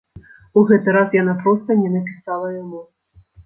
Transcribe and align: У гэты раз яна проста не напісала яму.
У 0.61 0.63
гэты 0.71 0.95
раз 0.97 1.13
яна 1.21 1.37
проста 1.43 1.69
не 1.85 1.93
напісала 1.97 2.53
яму. 2.61 2.85